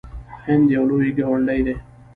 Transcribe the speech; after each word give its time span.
هند 0.45 0.65
یو 0.75 0.83
لوی 0.89 1.09
ګاونډی 1.17 1.61
دی. 1.65 1.75